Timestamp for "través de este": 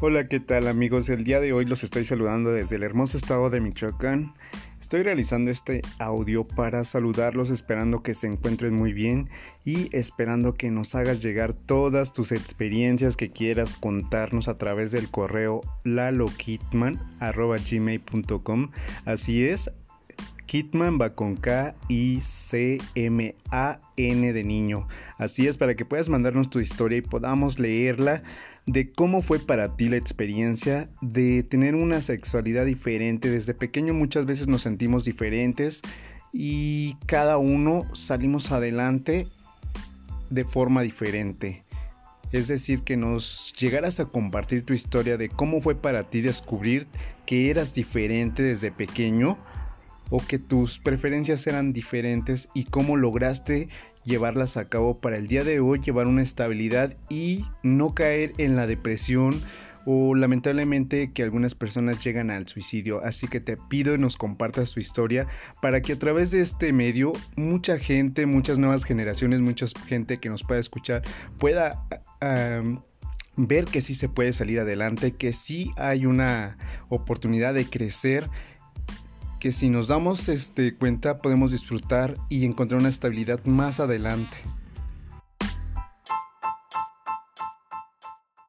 65.98-66.72